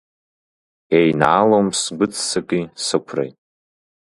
[0.97, 3.31] Еинаалом сгәы ццаки сықәреи.